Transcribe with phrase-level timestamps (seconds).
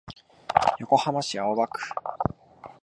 [0.79, 1.79] 横浜市青葉区